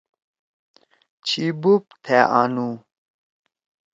[1.27, 2.69] چھی بوپ تھأ آنُو۔